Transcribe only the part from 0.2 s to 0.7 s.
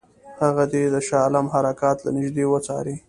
هغه